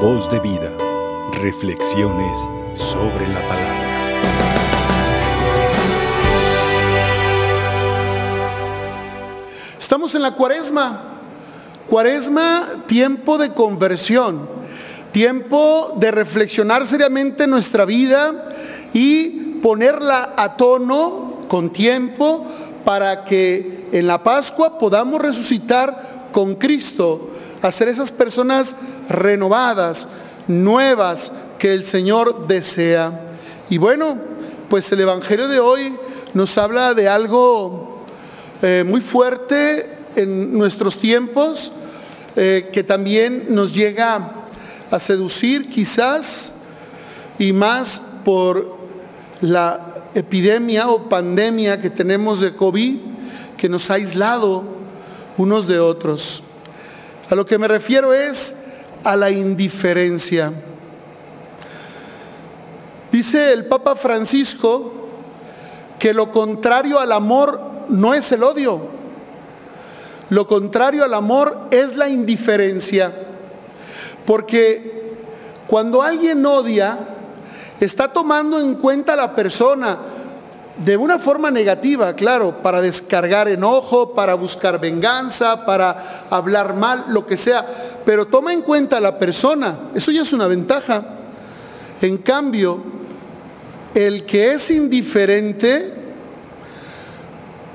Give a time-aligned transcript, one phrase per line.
[0.00, 0.76] Voz de vida.
[1.40, 3.86] Reflexiones sobre la palabra.
[9.80, 11.20] Estamos en la cuaresma.
[11.88, 14.46] Cuaresma, tiempo de conversión,
[15.12, 18.48] tiempo de reflexionar seriamente nuestra vida
[18.92, 22.44] y ponerla a tono con tiempo
[22.84, 27.30] para que en la Pascua podamos resucitar con Cristo,
[27.66, 28.76] hacer esas personas
[29.08, 30.08] renovadas,
[30.48, 33.26] nuevas que el Señor desea.
[33.68, 34.18] Y bueno,
[34.68, 35.96] pues el Evangelio de hoy
[36.34, 38.04] nos habla de algo
[38.62, 41.72] eh, muy fuerte en nuestros tiempos,
[42.36, 44.44] eh, que también nos llega
[44.90, 46.52] a seducir quizás,
[47.38, 48.76] y más por
[49.40, 52.96] la epidemia o pandemia que tenemos de COVID,
[53.56, 54.64] que nos ha aislado
[55.36, 56.42] unos de otros.
[57.28, 58.54] A lo que me refiero es
[59.02, 60.52] a la indiferencia.
[63.10, 64.92] Dice el Papa Francisco
[65.98, 68.80] que lo contrario al amor no es el odio.
[70.30, 73.12] Lo contrario al amor es la indiferencia.
[74.24, 75.14] Porque
[75.66, 76.98] cuando alguien odia,
[77.80, 79.98] está tomando en cuenta a la persona
[80.84, 87.26] de una forma negativa, claro, para descargar enojo, para buscar venganza, para hablar mal, lo
[87.26, 87.66] que sea,
[88.04, 91.02] pero toma en cuenta a la persona, eso ya es una ventaja.
[92.02, 92.82] En cambio,
[93.94, 95.94] el que es indiferente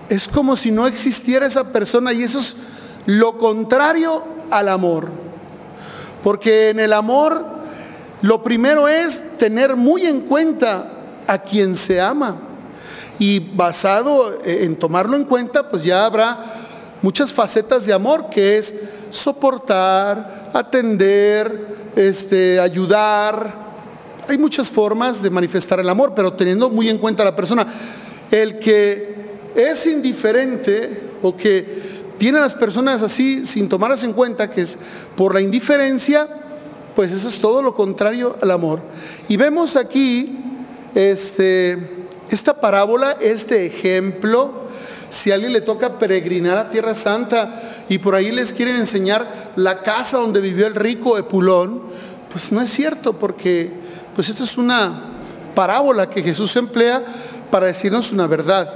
[0.07, 2.55] es como si no existiera esa persona y eso es
[3.07, 5.09] lo contrario al amor.
[6.21, 7.43] Porque en el amor
[8.21, 10.91] lo primero es tener muy en cuenta
[11.25, 12.50] a quien se ama.
[13.21, 16.39] Y basado en tomarlo en cuenta, pues ya habrá
[17.03, 18.73] muchas facetas de amor, que es
[19.11, 23.53] soportar, atender, este, ayudar.
[24.27, 27.67] Hay muchas formas de manifestar el amor, pero teniendo muy en cuenta a la persona.
[28.31, 29.15] El que
[29.53, 34.79] es indiferente o que tiene a las personas así sin tomarlas en cuenta, que es
[35.15, 36.27] por la indiferencia,
[36.95, 38.81] pues eso es todo lo contrario al amor.
[39.27, 40.39] Y vemos aquí
[40.95, 42.00] este,
[42.31, 44.53] esta parábola, este ejemplo,
[45.09, 49.51] si a alguien le toca peregrinar a Tierra Santa y por ahí les quieren enseñar
[49.57, 51.81] la casa donde vivió el rico Epulón,
[52.31, 53.71] pues no es cierto, porque
[54.15, 55.03] pues esto es una
[55.53, 57.03] parábola que Jesús emplea
[57.51, 58.73] para decirnos una verdad.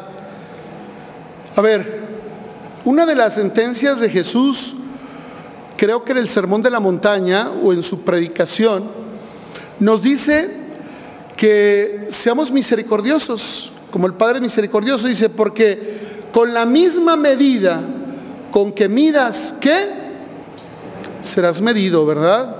[1.55, 2.03] A ver,
[2.83, 4.75] una de las sentencias de Jesús
[5.77, 8.89] creo que en el Sermón de la Montaña o en su predicación,
[9.79, 10.64] nos dice
[11.35, 17.81] que seamos misericordiosos, como el Padre misericordioso dice, porque con la misma medida
[18.51, 19.89] con que midas, ¿qué?
[21.21, 22.55] Serás medido, ¿verdad?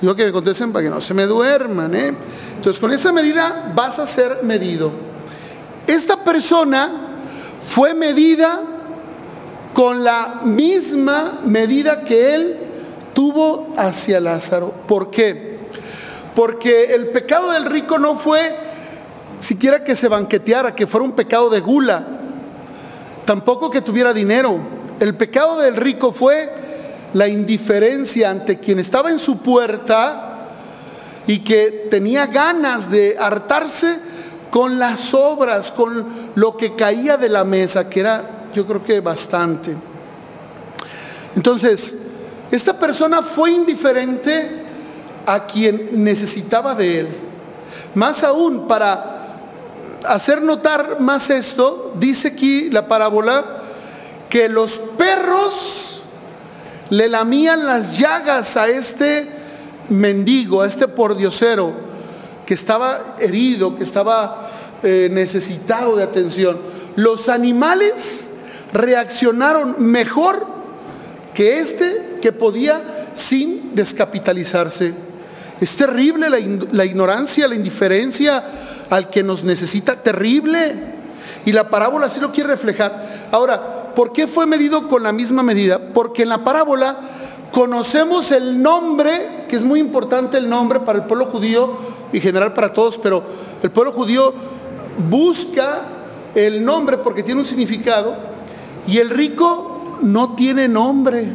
[0.00, 2.14] Digo que me contesten para que no se me duerman, ¿eh?
[2.56, 4.92] Entonces, con esa medida vas a ser medido.
[5.86, 6.90] Esta persona
[7.60, 8.60] fue medida
[9.72, 12.56] con la misma medida que él
[13.14, 14.72] tuvo hacia Lázaro.
[14.86, 15.51] ¿Por qué?
[16.34, 18.56] Porque el pecado del rico no fue
[19.38, 22.06] siquiera que se banqueteara, que fuera un pecado de gula,
[23.24, 24.58] tampoco que tuviera dinero.
[25.00, 26.50] El pecado del rico fue
[27.14, 30.48] la indiferencia ante quien estaba en su puerta
[31.26, 33.98] y que tenía ganas de hartarse
[34.50, 39.00] con las obras, con lo que caía de la mesa, que era yo creo que
[39.00, 39.74] bastante.
[41.34, 41.96] Entonces,
[42.50, 44.61] esta persona fue indiferente
[45.26, 47.08] a quien necesitaba de él.
[47.94, 49.12] Más aún, para
[50.06, 53.44] hacer notar más esto, dice aquí la parábola
[54.28, 56.02] que los perros
[56.90, 59.28] le lamían las llagas a este
[59.88, 61.72] mendigo, a este pordiosero
[62.46, 64.48] que estaba herido, que estaba
[64.82, 66.58] eh, necesitado de atención.
[66.96, 68.30] Los animales
[68.72, 70.46] reaccionaron mejor
[71.34, 74.94] que este que podía sin descapitalizarse.
[75.62, 78.42] Es terrible la, ignorancia, la indiferencia
[78.90, 80.74] al que nos necesita, terrible.
[81.46, 83.28] Y la parábola sí lo quiere reflejar.
[83.30, 85.78] Ahora, ¿por qué fue medido con la misma medida?
[85.94, 86.98] Porque en la parábola
[87.52, 91.78] conocemos el nombre, que es muy importante el nombre para el pueblo judío
[92.12, 93.22] y general para todos, pero
[93.62, 94.34] el pueblo judío
[95.08, 95.82] busca
[96.34, 98.16] el nombre porque tiene un significado
[98.88, 101.28] y el rico no tiene nombre.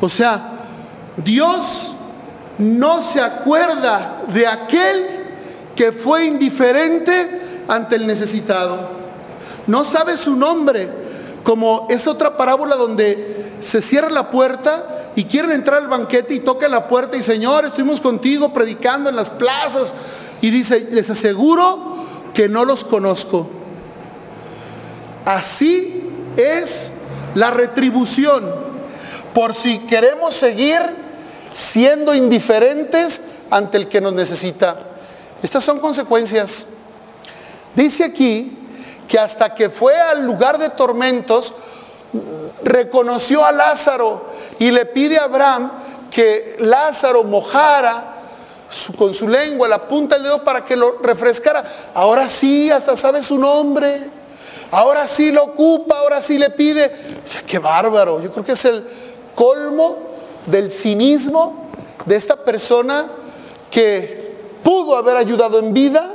[0.00, 0.52] O sea,
[1.22, 1.96] Dios
[2.58, 5.06] no se acuerda de aquel
[5.76, 8.88] que fue indiferente ante el necesitado.
[9.66, 10.88] No sabe su nombre,
[11.44, 16.40] como es otra parábola donde se cierra la puerta y quieren entrar al banquete y
[16.40, 19.94] tocan la puerta y Señor, estuvimos contigo predicando en las plazas.
[20.40, 21.96] Y dice, les aseguro
[22.32, 23.48] que no los conozco.
[25.24, 26.02] Así
[26.36, 26.92] es
[27.34, 28.44] la retribución
[29.34, 30.80] por si queremos seguir
[31.52, 34.78] siendo indiferentes ante el que nos necesita.
[35.42, 36.66] Estas son consecuencias.
[37.74, 38.58] Dice aquí
[39.06, 41.54] que hasta que fue al lugar de tormentos,
[42.62, 44.26] reconoció a Lázaro
[44.58, 45.70] y le pide a Abraham
[46.10, 48.14] que Lázaro mojara
[48.96, 51.64] con su lengua la punta del dedo para que lo refrescara.
[51.94, 54.18] Ahora sí, hasta sabe su nombre.
[54.70, 56.92] Ahora sí lo ocupa, ahora sí le pide.
[57.24, 58.20] O sea, qué bárbaro.
[58.20, 58.86] Yo creo que es el
[59.34, 60.07] colmo
[60.50, 61.68] del cinismo
[62.04, 63.06] de esta persona
[63.70, 66.14] que pudo haber ayudado en vida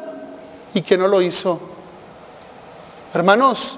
[0.73, 1.59] y que no lo hizo.
[3.13, 3.77] Hermanos,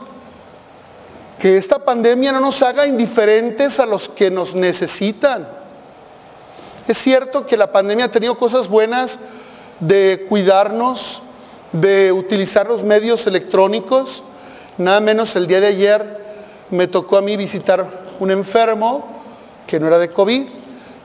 [1.39, 5.47] que esta pandemia no nos haga indiferentes a los que nos necesitan.
[6.87, 9.19] Es cierto que la pandemia ha tenido cosas buenas
[9.79, 11.21] de cuidarnos,
[11.73, 14.23] de utilizar los medios electrónicos.
[14.77, 16.25] Nada menos el día de ayer
[16.71, 17.85] me tocó a mí visitar
[18.19, 19.14] un enfermo
[19.65, 20.47] que no era de COVID,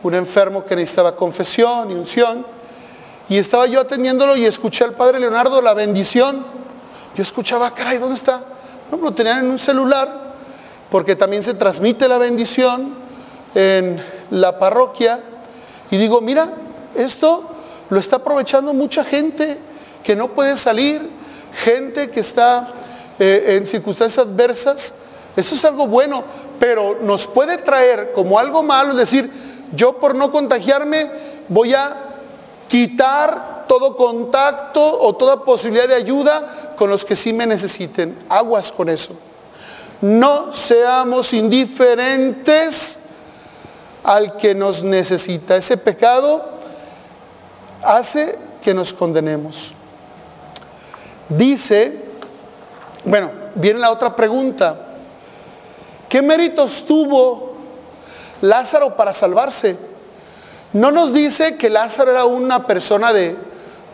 [0.02, 2.46] un enfermo que necesitaba confesión y unción.
[3.28, 6.44] Y estaba yo atendiéndolo y escuché al padre Leonardo la bendición.
[7.16, 8.44] Yo escuchaba, caray, ¿dónde está?
[8.90, 10.32] No, lo tenían en un celular,
[10.90, 12.94] porque también se transmite la bendición
[13.54, 15.20] en la parroquia.
[15.90, 16.48] Y digo, mira,
[16.96, 17.48] esto
[17.88, 19.58] lo está aprovechando mucha gente
[20.02, 21.08] que no puede salir,
[21.64, 22.68] gente que está
[23.18, 24.94] eh, en circunstancias adversas.
[25.36, 26.24] Eso es algo bueno,
[26.58, 29.30] pero nos puede traer como algo malo, es decir,
[29.74, 31.10] yo por no contagiarme
[31.48, 31.96] voy a
[32.68, 38.16] quitar todo contacto o toda posibilidad de ayuda con los que sí me necesiten.
[38.28, 39.14] Aguas con eso.
[40.00, 42.98] No seamos indiferentes
[44.02, 45.56] al que nos necesita.
[45.56, 46.44] Ese pecado
[47.82, 49.74] hace que nos condenemos.
[51.28, 51.96] Dice,
[53.04, 54.89] bueno, viene la otra pregunta.
[56.10, 57.52] ¿Qué méritos tuvo
[58.40, 59.78] Lázaro para salvarse?
[60.72, 63.36] No nos dice que Lázaro era una persona de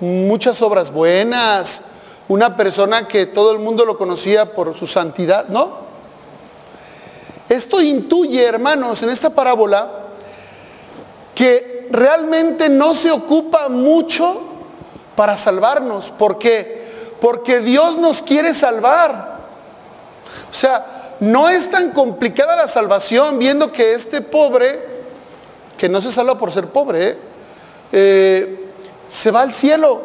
[0.00, 1.82] muchas obras buenas,
[2.28, 5.72] una persona que todo el mundo lo conocía por su santidad, ¿no?
[7.50, 9.90] Esto intuye, hermanos, en esta parábola,
[11.34, 14.40] que realmente no se ocupa mucho
[15.14, 16.10] para salvarnos.
[16.12, 17.12] ¿Por qué?
[17.20, 19.36] Porque Dios nos quiere salvar.
[20.50, 24.80] O sea, no es tan complicada la salvación viendo que este pobre,
[25.78, 27.18] que no se salva por ser pobre, ¿eh?
[27.92, 28.72] Eh,
[29.08, 30.02] se va al cielo.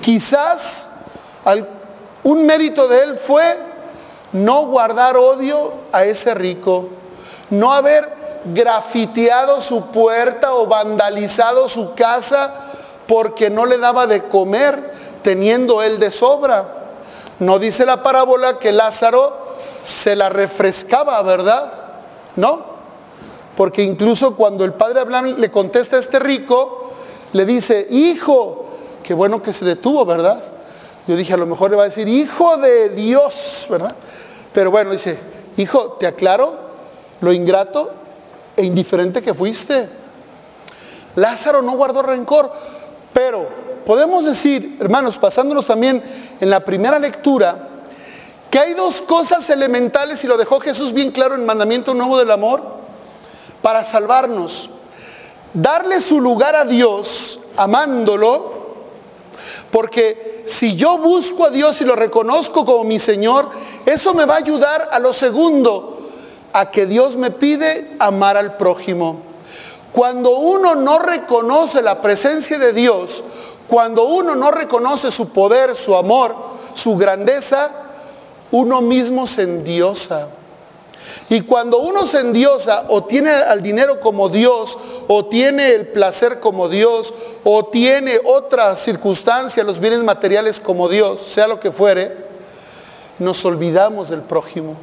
[0.00, 0.88] Quizás
[2.24, 3.44] un mérito de él fue
[4.32, 6.88] no guardar odio a ese rico,
[7.50, 8.12] no haber
[8.44, 12.52] grafiteado su puerta o vandalizado su casa
[13.06, 14.92] porque no le daba de comer
[15.22, 16.66] teniendo él de sobra.
[17.38, 19.41] No dice la parábola que Lázaro
[19.82, 21.72] se la refrescaba, ¿verdad?
[22.36, 22.72] ¿No?
[23.56, 26.92] Porque incluso cuando el padre Abraham le contesta a este rico,
[27.32, 28.66] le dice, hijo,
[29.02, 30.42] qué bueno que se detuvo, ¿verdad?
[31.06, 33.94] Yo dije, a lo mejor le va a decir, hijo de Dios, ¿verdad?
[34.52, 35.18] Pero bueno, dice,
[35.56, 36.56] hijo, te aclaro
[37.20, 37.92] lo ingrato
[38.56, 39.88] e indiferente que fuiste.
[41.16, 42.52] Lázaro no guardó rencor,
[43.12, 43.48] pero
[43.84, 46.02] podemos decir, hermanos, pasándonos también
[46.40, 47.68] en la primera lectura,
[48.52, 52.30] que hay dos cosas elementales y lo dejó Jesús bien claro en Mandamiento Nuevo del
[52.30, 52.62] Amor
[53.62, 54.68] para salvarnos.
[55.54, 58.74] Darle su lugar a Dios amándolo,
[59.70, 63.48] porque si yo busco a Dios y lo reconozco como mi Señor,
[63.86, 66.10] eso me va a ayudar a lo segundo,
[66.52, 69.22] a que Dios me pide amar al prójimo.
[69.94, 73.24] Cuando uno no reconoce la presencia de Dios,
[73.66, 76.36] cuando uno no reconoce su poder, su amor,
[76.74, 77.81] su grandeza,
[78.52, 80.28] uno mismo se endiosa.
[81.28, 84.78] Y cuando uno se endiosa o tiene al dinero como Dios,
[85.08, 91.20] o tiene el placer como Dios, o tiene otra circunstancia, los bienes materiales como Dios,
[91.20, 92.16] sea lo que fuere,
[93.18, 94.76] nos olvidamos del prójimo.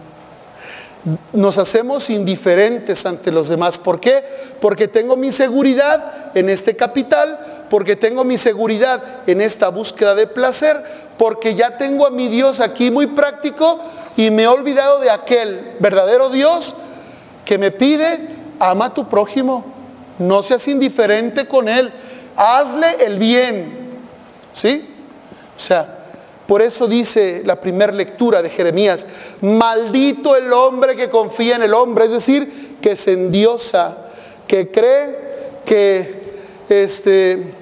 [1.32, 3.80] Nos hacemos indiferentes ante los demás.
[3.80, 4.24] ¿Por qué?
[4.60, 10.28] Porque tengo mi seguridad en este capital, porque tengo mi seguridad en esta búsqueda de
[10.28, 10.84] placer,
[11.18, 13.80] porque ya tengo a mi Dios aquí muy práctico
[14.18, 16.76] y me he olvidado de aquel verdadero Dios
[17.46, 19.66] que me pide, ama a tu prójimo,
[20.18, 21.92] no seas indiferente con él,
[22.36, 23.78] hazle el bien.
[24.52, 24.96] ¿Sí?
[25.56, 26.00] O sea,
[26.48, 29.06] por eso dice la primera lectura de Jeremías,
[29.42, 33.98] maldito el hombre que confía en el hombre, es decir, que se endiosa,
[34.48, 35.30] que cree
[35.66, 36.20] que
[36.70, 37.59] este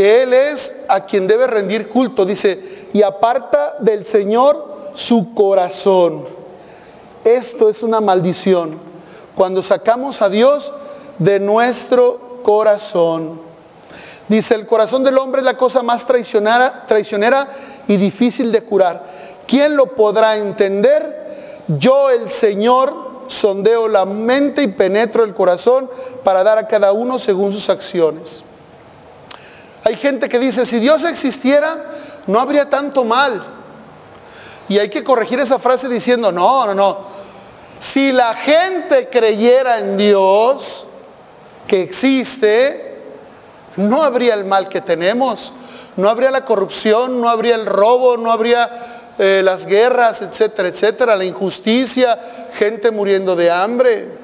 [0.00, 6.24] que él es a quien debe rendir culto, dice, y aparta del Señor su corazón.
[7.22, 8.78] Esto es una maldición.
[9.36, 10.72] Cuando sacamos a Dios
[11.18, 13.42] de nuestro corazón.
[14.26, 17.48] Dice, el corazón del hombre es la cosa más traicionera, traicionera
[17.86, 19.04] y difícil de curar.
[19.46, 21.60] ¿Quién lo podrá entender?
[21.78, 22.94] Yo, el Señor,
[23.26, 25.90] sondeo la mente y penetro el corazón
[26.24, 28.44] para dar a cada uno según sus acciones.
[29.84, 31.84] Hay gente que dice, si Dios existiera,
[32.26, 33.44] no habría tanto mal.
[34.68, 36.98] Y hay que corregir esa frase diciendo, no, no, no.
[37.78, 40.86] Si la gente creyera en Dios,
[41.66, 42.98] que existe,
[43.76, 45.54] no habría el mal que tenemos,
[45.96, 48.70] no habría la corrupción, no habría el robo, no habría
[49.18, 52.18] eh, las guerras, etcétera, etcétera, la injusticia,
[52.54, 54.19] gente muriendo de hambre.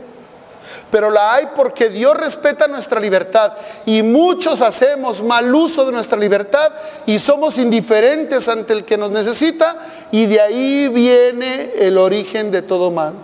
[0.90, 3.52] Pero la hay porque Dios respeta nuestra libertad
[3.84, 6.72] y muchos hacemos mal uso de nuestra libertad
[7.06, 9.76] y somos indiferentes ante el que nos necesita
[10.10, 13.14] y de ahí viene el origen de todo mal.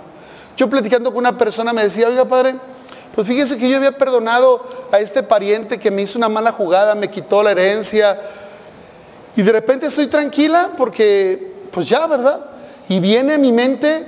[0.57, 2.57] Yo platicando con una persona me decía, oiga padre,
[3.15, 6.95] pues fíjese que yo había perdonado a este pariente que me hizo una mala jugada,
[6.95, 8.19] me quitó la herencia.
[9.37, 12.47] Y de repente estoy tranquila porque, pues ya, ¿verdad?
[12.89, 14.07] Y viene a mi mente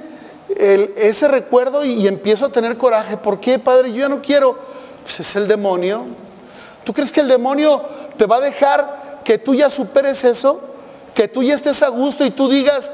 [0.57, 3.17] ese recuerdo y, empiezo a tener coraje.
[3.17, 3.93] ¿Por qué, Padre?
[3.93, 4.59] Yo ya no quiero.
[5.03, 6.07] Pues es el demonio.
[6.85, 7.83] ¿Tú crees que el demonio
[8.17, 10.61] te va a dejar que tú ya superes eso?
[11.15, 12.91] Que tú ya estés a gusto y tú digas,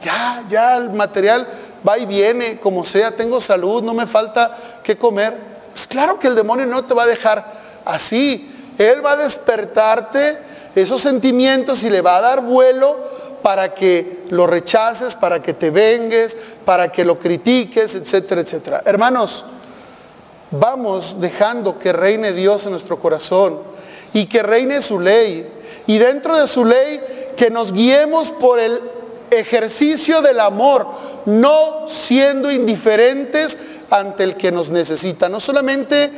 [0.00, 1.48] ya, ya el material
[1.86, 5.36] va y viene, como sea, tengo salud, no me falta qué comer.
[5.72, 7.50] Pues claro que el demonio no te va a dejar
[7.84, 8.50] así.
[8.78, 10.38] Él va a despertarte
[10.74, 12.98] esos sentimientos y le va a dar vuelo
[13.42, 18.82] para que lo rechaces, para que te vengues, para que lo critiques, etcétera, etcétera.
[18.84, 19.44] Hermanos,
[20.50, 23.60] vamos dejando que reine Dios en nuestro corazón
[24.12, 25.48] y que reine su ley.
[25.86, 27.00] Y dentro de su ley,
[27.36, 28.80] que nos guiemos por el
[29.30, 30.86] ejercicio del amor,
[31.26, 33.56] no siendo indiferentes
[33.90, 35.28] ante el que nos necesita.
[35.28, 36.10] No solamente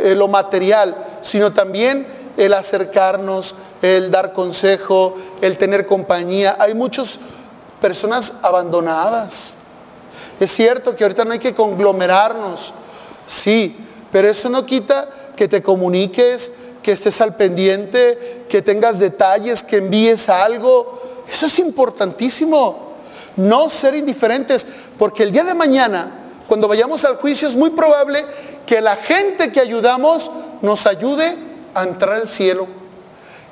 [0.00, 6.56] eh, lo material, sino también el acercarnos, el dar consejo, el tener compañía.
[6.58, 7.18] Hay muchas
[7.82, 9.56] personas abandonadas.
[10.40, 12.72] Es cierto que ahorita no hay que conglomerarnos,
[13.26, 13.76] sí,
[14.10, 19.78] pero eso no quita que te comuniques, que estés al pendiente, que tengas detalles, que
[19.78, 21.00] envíes algo.
[21.30, 22.92] Eso es importantísimo.
[23.36, 24.66] No ser indiferentes,
[24.98, 26.12] porque el día de mañana,
[26.48, 28.24] cuando vayamos al juicio, es muy probable
[28.66, 31.36] que la gente que ayudamos nos ayude
[31.74, 32.66] a entrar al cielo.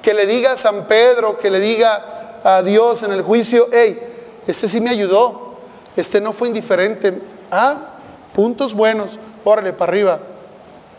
[0.02, 4.09] Que le diga a San Pedro, que le diga a Dios en el juicio, hey,
[4.46, 5.54] este sí me ayudó,
[5.96, 7.20] este no fue indiferente.
[7.50, 7.96] Ah,
[8.34, 10.20] puntos buenos, órale para arriba.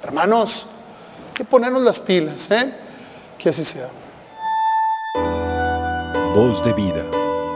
[0.03, 0.67] Hermanos,
[1.27, 2.73] hay que ponernos las pilas, ¿eh?
[3.37, 3.89] Que así sea.
[6.33, 7.03] Voz de vida.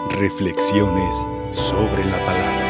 [0.09, 2.64] Reflexiones sobre la palabra.